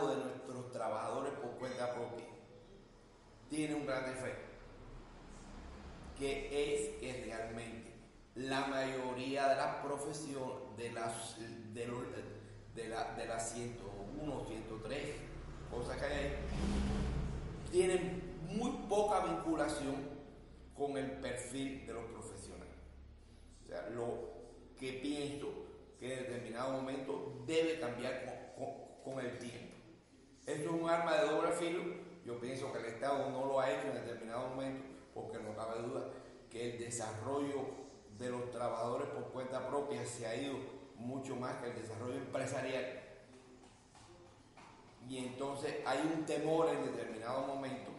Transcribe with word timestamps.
De 0.00 0.16
nuestros 0.16 0.70
trabajadores 0.72 1.32
por 1.34 1.50
cuenta 1.58 1.92
propia 1.94 2.24
tiene 3.50 3.74
un 3.74 3.86
gran 3.86 4.04
efecto, 4.04 4.48
que 6.18 6.48
es 6.48 6.98
que 6.98 7.24
realmente 7.26 7.92
la 8.34 8.66
mayoría 8.66 9.48
de 9.48 9.56
las 9.56 9.76
profesiones, 9.84 10.76
de 10.78 10.92
las, 10.92 11.38
de, 11.38 11.86
de 12.74 12.88
la, 12.88 13.12
de 13.14 13.26
las 13.26 13.52
101, 13.52 14.44
103 14.46 15.16
cosas 15.70 15.96
que 15.98 16.04
hay 16.06 16.36
tienen 17.70 18.38
muy 18.48 18.70
poca 18.88 19.26
vinculación 19.26 19.96
con 20.74 20.96
el 20.96 21.10
perfil 21.12 21.86
de 21.86 21.92
los 21.92 22.04
profesionales. 22.04 22.74
O 23.64 23.66
sea, 23.66 23.88
lo 23.90 24.32
que 24.78 24.94
pienso 24.94 25.48
que 25.98 26.12
en 26.12 26.20
determinado 26.20 26.72
momento 26.72 27.42
debe 27.46 27.78
cambiar 27.78 28.54
con 29.04 29.20
el 29.20 29.38
tiempo. 29.38 29.71
Esto 30.46 30.74
es 30.74 30.82
un 30.82 30.90
arma 30.90 31.16
de 31.16 31.28
doble 31.28 31.52
filo. 31.52 31.82
Yo 32.24 32.40
pienso 32.40 32.72
que 32.72 32.78
el 32.78 32.86
Estado 32.86 33.30
no 33.30 33.46
lo 33.46 33.60
ha 33.60 33.70
hecho 33.70 33.88
en 33.88 33.94
determinado 33.94 34.48
momento 34.48 34.84
porque 35.14 35.38
no 35.38 35.54
cabe 35.54 35.82
duda 35.82 36.10
que 36.50 36.72
el 36.72 36.78
desarrollo 36.78 37.82
de 38.18 38.30
los 38.30 38.50
trabajadores 38.50 39.08
por 39.08 39.30
cuenta 39.32 39.66
propia 39.68 40.04
se 40.04 40.26
ha 40.26 40.34
ido 40.34 40.56
mucho 40.96 41.36
más 41.36 41.56
que 41.56 41.70
el 41.70 41.76
desarrollo 41.76 42.14
empresarial. 42.14 43.00
Y 45.08 45.18
entonces 45.18 45.76
hay 45.86 46.10
un 46.14 46.24
temor 46.24 46.68
en 46.68 46.84
determinado 46.84 47.46
momento 47.46 47.90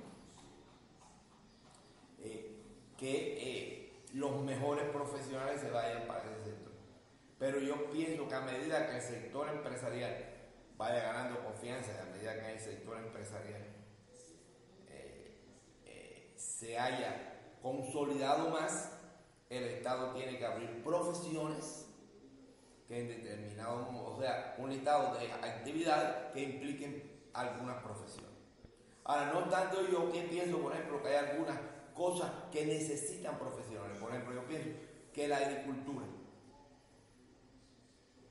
eh, 2.19 2.55
que 2.97 3.37
eh, 3.37 4.03
los 4.13 4.41
mejores 4.41 4.85
profesionales 4.89 5.61
se 5.61 5.71
vayan 5.71 6.07
para 6.07 6.23
ese 6.23 6.51
sector. 6.51 6.73
Pero 7.39 7.59
yo 7.59 7.89
pienso 7.89 8.27
que 8.27 8.35
a 8.35 8.41
medida 8.41 8.87
que 8.87 8.95
el 8.97 9.01
sector 9.01 9.49
empresarial 9.49 10.32
vaya 10.77 11.03
ganando 11.03 11.43
confianza, 11.43 11.91
a 12.01 12.15
medida 12.15 12.39
que 12.39 12.53
el 12.53 12.59
sector 12.59 12.97
empresarial 12.97 13.61
eh, 14.89 15.37
eh, 15.85 16.33
se 16.35 16.77
haya 16.77 17.55
consolidado 17.61 18.49
más, 18.49 18.91
el 19.49 19.63
Estado 19.65 20.13
tiene 20.13 20.37
que 20.37 20.45
abrir 20.45 20.83
profesiones 20.83 21.87
que 22.87 22.99
en 22.99 23.07
determinado, 23.07 23.87
o 23.89 24.19
sea, 24.19 24.55
un 24.57 24.69
listado 24.69 25.17
de 25.17 25.31
actividades 25.31 26.33
que 26.33 26.43
impliquen 26.43 27.29
algunas 27.33 27.81
profesiones. 27.81 28.31
Ahora, 29.05 29.31
no 29.33 29.49
tanto 29.49 29.87
yo 29.89 30.11
que 30.11 30.23
pienso, 30.23 30.59
por 30.59 30.73
ejemplo, 30.73 31.01
que 31.01 31.09
hay 31.09 31.29
algunas 31.29 31.57
cosas 31.93 32.31
que 32.51 32.65
necesitan 32.65 33.37
profesionales. 33.37 33.97
Por 33.99 34.09
ejemplo, 34.09 34.33
yo 34.33 34.47
pienso 34.47 34.69
que 35.13 35.27
la 35.27 35.37
agricultura. 35.37 36.05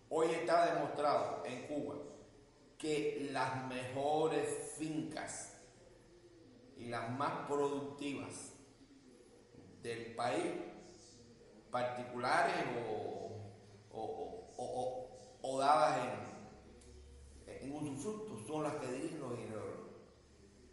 Hoy 0.09 0.31
está 0.31 0.75
demostrado 0.75 1.43
en 1.47 1.67
Cuba 1.67 1.95
que 2.83 3.29
las 3.31 3.65
mejores 3.69 4.75
fincas 4.77 5.53
y 6.77 6.87
las 6.87 7.09
más 7.17 7.47
productivas 7.47 8.55
del 9.83 10.17
país, 10.17 10.51
particulares 11.71 12.57
o, 12.89 13.37
o- 13.93 14.47
o- 14.57 15.09
o- 15.43 15.59
dadas 15.61 15.97
en, 17.47 17.69
en 17.69 17.73
usufructo, 17.73 18.37
son 18.49 18.65
las 18.65 18.75
que 18.75 18.89
dirigen 18.89 19.21
los. 19.21 19.63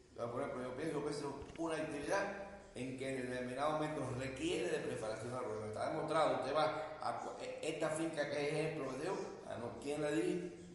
Entonces, 0.09 0.31
por 0.33 0.41
ejemplo, 0.41 0.63
yo 0.63 0.75
pienso 0.75 1.05
que 1.05 1.11
es 1.11 1.23
una 1.59 1.75
actividad 1.75 2.23
en 2.73 2.97
que 2.97 3.09
en 3.09 3.29
determinado 3.29 3.73
momento 3.73 4.09
requiere 4.17 4.67
de 4.71 4.79
preparación 4.79 5.31
agronomía. 5.33 5.67
Está 5.67 5.89
demostrado, 5.91 6.37
usted 6.37 6.55
va 6.55 6.97
a 7.01 7.37
e- 7.39 7.59
esta 7.61 7.89
finca 7.89 8.27
que 8.31 8.47
es 8.47 8.53
ejemplo 8.53 8.91
de 8.93 8.99
Dios, 9.01 9.17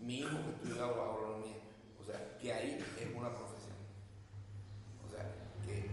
Mi 0.00 0.18
hijo 0.20 0.36
que 0.44 0.50
estudia 0.68 0.84
agronomía. 0.84 1.56
O 2.00 2.04
sea, 2.04 2.38
que 2.38 2.52
ahí 2.52 2.78
es 3.00 3.16
una 3.16 3.30
profesión. 3.30 3.74
O 5.06 5.10
sea, 5.10 5.24
que 5.64 5.88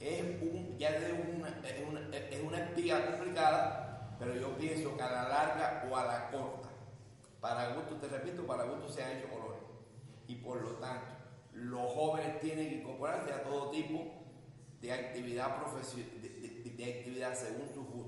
es 0.00 0.42
un, 0.42 0.76
ya 0.78 0.90
es 0.90 1.12
una, 1.36 1.48
es 1.48 1.88
una, 1.88 2.16
es 2.16 2.42
una 2.44 2.58
espía 2.58 3.06
complicada, 3.06 4.16
pero 4.18 4.34
yo 4.34 4.56
pienso 4.56 4.96
que 4.96 5.02
a 5.02 5.10
la 5.10 5.28
larga 5.28 5.84
o 5.90 5.96
a 5.96 6.04
la 6.04 6.30
corta, 6.30 6.68
para 7.40 7.74
gusto, 7.74 7.96
te 7.96 8.08
repito, 8.08 8.46
para 8.46 8.64
gusto 8.64 8.88
se 8.88 9.04
han 9.04 9.16
hecho 9.18 9.28
colores. 9.28 9.60
Y 10.26 10.36
por 10.36 10.60
lo 10.62 10.70
tanto, 10.72 11.06
los 11.52 11.92
jóvenes 11.92 12.40
tienen 12.40 12.68
que 12.68 12.74
incorporarse 12.76 13.32
a 13.32 13.42
todo 13.42 13.70
tipo 13.70 14.12
de 14.80 14.92
actividad 14.92 15.56
de, 15.96 16.28
de- 16.28 16.70
de 16.76 16.84
actividad 16.98 17.34
según 17.34 17.68
su 17.74 17.84
gusto. 17.84 18.07